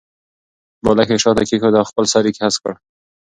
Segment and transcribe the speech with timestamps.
[0.83, 2.73] بالښت یې شاته کېښود او خپل سر یې هسک کړ.